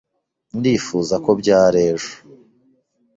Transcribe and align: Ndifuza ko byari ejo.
Ndifuza 0.57 1.15
ko 1.25 1.29
byari 1.41 1.79
ejo. 1.91 2.13